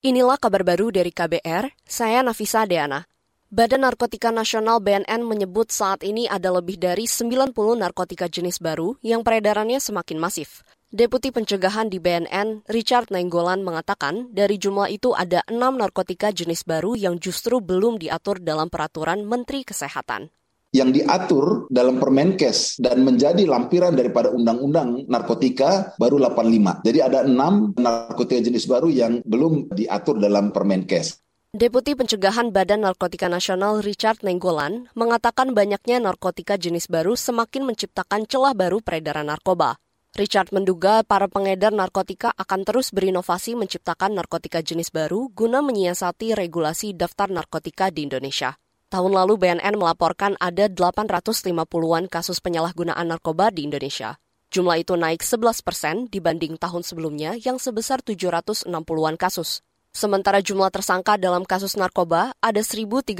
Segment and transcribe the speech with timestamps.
[0.00, 3.04] Inilah kabar baru dari KBR, saya Nafisa Deana.
[3.52, 9.20] Badan Narkotika Nasional BNN menyebut saat ini ada lebih dari 90 narkotika jenis baru yang
[9.20, 10.64] peredarannya semakin masif.
[10.88, 16.96] Deputi Pencegahan di BNN, Richard Nainggolan mengatakan dari jumlah itu ada enam narkotika jenis baru
[16.96, 20.32] yang justru belum diatur dalam peraturan Menteri Kesehatan
[20.70, 26.86] yang diatur dalam Permenkes dan menjadi lampiran daripada Undang-Undang Narkotika baru 85.
[26.86, 31.18] Jadi ada enam narkotika jenis baru yang belum diatur dalam Permenkes.
[31.50, 38.54] Deputi Pencegahan Badan Narkotika Nasional Richard Nenggolan mengatakan banyaknya narkotika jenis baru semakin menciptakan celah
[38.54, 39.74] baru peredaran narkoba.
[40.14, 46.94] Richard menduga para pengedar narkotika akan terus berinovasi menciptakan narkotika jenis baru guna menyiasati regulasi
[46.94, 48.54] daftar narkotika di Indonesia.
[48.90, 54.18] Tahun lalu BNN melaporkan ada 850-an kasus penyalahgunaan narkoba di Indonesia.
[54.50, 59.62] Jumlah itu naik 11 persen dibanding tahun sebelumnya yang sebesar 760-an kasus.
[59.94, 63.14] Sementara jumlah tersangka dalam kasus narkoba ada 1.350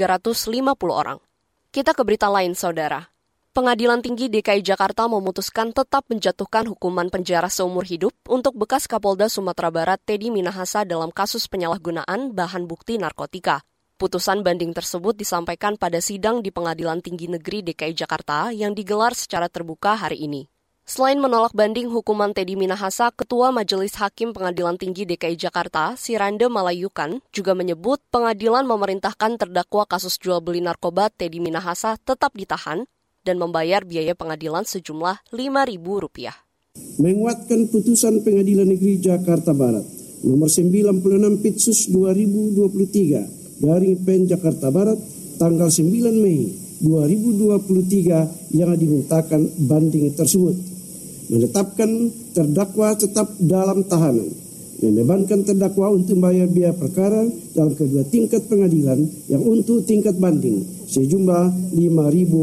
[0.91, 1.23] orang.
[1.71, 3.07] Kita ke berita lain, Saudara.
[3.55, 9.71] Pengadilan Tinggi DKI Jakarta memutuskan tetap menjatuhkan hukuman penjara seumur hidup untuk bekas Kapolda Sumatera
[9.71, 13.63] Barat Teddy Minahasa dalam kasus penyalahgunaan bahan bukti narkotika.
[14.01, 19.45] Putusan banding tersebut disampaikan pada sidang di Pengadilan Tinggi Negeri DKI Jakarta yang digelar secara
[19.45, 20.49] terbuka hari ini.
[20.89, 27.21] Selain menolak banding hukuman Teddy Minahasa, Ketua Majelis Hakim Pengadilan Tinggi DKI Jakarta, Sirande Malayukan,
[27.29, 32.89] juga menyebut pengadilan memerintahkan terdakwa kasus jual beli narkoba Teddy Minahasa tetap ditahan
[33.21, 36.25] dan membayar biaya pengadilan sejumlah Rp5.000.
[36.97, 39.85] Menguatkan putusan Pengadilan Negeri Jakarta Barat
[40.25, 41.05] nomor 96
[41.45, 44.97] Pitsus 2023 dari PEN Jakarta Barat
[45.37, 46.49] tanggal 9 Mei
[46.81, 50.57] 2023 yang dimintakan banding tersebut.
[51.29, 54.27] Menetapkan terdakwa tetap dalam tahanan.
[54.81, 57.21] Membebankan terdakwa untuk membayar biaya perkara
[57.53, 62.33] dalam kedua tingkat pengadilan yang untuk tingkat banding sejumlah Rp5.000.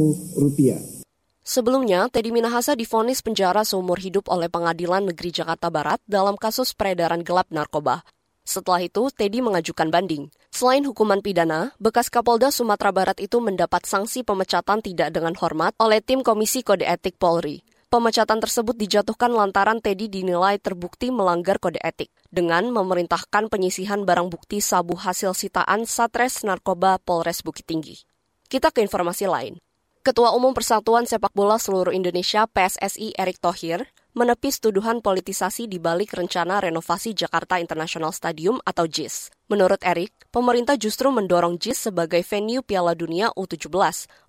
[1.42, 7.24] Sebelumnya, Teddy Minahasa difonis penjara seumur hidup oleh Pengadilan Negeri Jakarta Barat dalam kasus peredaran
[7.24, 8.04] gelap narkoba.
[8.48, 10.32] Setelah itu, Teddy mengajukan banding.
[10.48, 16.00] Selain hukuman pidana, bekas Kapolda Sumatera Barat itu mendapat sanksi pemecatan tidak dengan hormat oleh
[16.00, 17.60] tim Komisi Kode Etik Polri.
[17.92, 24.60] Pemecatan tersebut dijatuhkan lantaran Teddy dinilai terbukti melanggar kode etik dengan memerintahkan penyisihan barang bukti
[24.60, 27.96] sabu hasil sitaan Satres Narkoba Polres Bukit Tinggi.
[28.44, 29.56] Kita ke informasi lain.
[30.04, 36.18] Ketua Umum Persatuan Sepak Bola Seluruh Indonesia PSSI Erick Thohir menepis tuduhan politisasi di balik
[36.18, 39.30] rencana renovasi Jakarta International Stadium atau JIS.
[39.46, 43.70] Menurut Erik, pemerintah justru mendorong JIS sebagai venue Piala Dunia U17.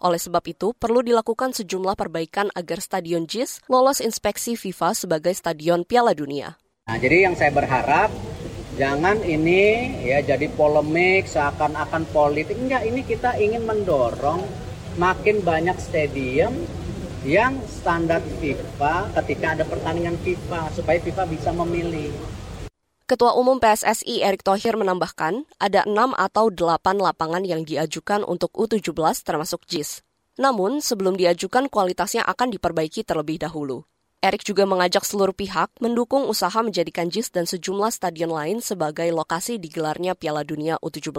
[0.06, 5.82] Oleh sebab itu, perlu dilakukan sejumlah perbaikan agar Stadion JIS lolos inspeksi FIFA sebagai Stadion
[5.82, 6.62] Piala Dunia.
[6.86, 8.14] Nah, jadi yang saya berharap
[8.78, 12.62] jangan ini ya jadi polemik seakan-akan politik.
[12.62, 14.46] Enggak, ini kita ingin mendorong
[15.02, 16.54] makin banyak stadium
[17.28, 22.12] yang standar FIFA ketika ada pertandingan FIFA supaya FIFA bisa memilih.
[23.10, 29.26] Ketua Umum PSSI Erick Thohir menambahkan, ada 6 atau 8 lapangan yang diajukan untuk U17
[29.26, 30.06] termasuk JIS.
[30.38, 33.84] Namun, sebelum diajukan kualitasnya akan diperbaiki terlebih dahulu.
[34.22, 39.58] Erick juga mengajak seluruh pihak mendukung usaha menjadikan JIS dan sejumlah stadion lain sebagai lokasi
[39.58, 41.10] digelarnya Piala Dunia U17.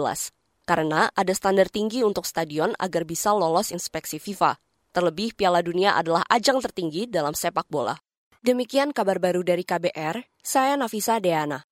[0.63, 4.70] Karena ada standar tinggi untuk stadion agar bisa lolos inspeksi FIFA.
[4.91, 7.95] Terlebih Piala Dunia adalah ajang tertinggi dalam sepak bola.
[8.43, 11.70] Demikian kabar baru dari KBR, saya Nafisa Deana.